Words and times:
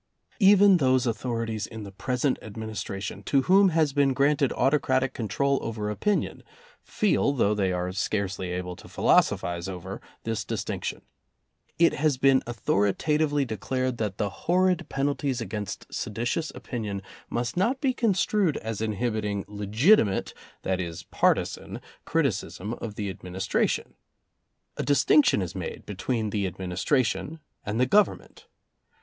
Even 0.39 0.77
those 0.77 1.05
authorities 1.05 1.67
in 1.67 1.83
the 1.83 1.91
present 1.91 2.39
Adminis 2.41 2.81
tration, 2.83 3.23
to 3.25 3.43
whom 3.43 3.69
has 3.69 3.93
been 3.93 4.13
granted 4.13 4.51
autocratic 4.53 5.13
con 5.13 5.27
trol 5.27 5.61
over 5.61 5.91
opinion, 5.91 6.41
feel, 6.83 7.33
though 7.33 7.53
they 7.53 7.71
are 7.71 7.91
scarcely 7.91 8.49
able 8.49 8.75
to 8.75 8.87
philosophize 8.87 9.69
over, 9.69 10.01
this 10.23 10.43
distinction. 10.43 11.03
It 11.77 11.93
has 11.93 12.17
been 12.17 12.41
authoritatively 12.47 13.45
declared 13.45 13.99
that 13.99 14.17
the 14.17 14.31
horrid 14.31 14.89
penalties 14.89 15.39
against 15.39 15.85
seditious 15.93 16.49
opinion 16.55 17.03
must 17.29 17.55
not 17.55 17.79
be 17.79 17.93
construed 17.93 18.57
as 18.57 18.81
inhibiting 18.81 19.45
legitimate, 19.47 20.33
that 20.63 20.79
is, 20.81 21.03
partisan 21.03 21.79
criticism 22.05 22.73
of 22.81 22.95
the 22.95 23.07
Administration. 23.11 23.93
A 24.77 24.81
distinction 24.81 25.43
is 25.43 25.53
made 25.53 25.85
between 25.85 26.31
the 26.31 26.47
Administration 26.47 27.39
and 27.63 27.79
the 27.79 27.85
Gov 27.85 28.05
ernment. 28.17 28.45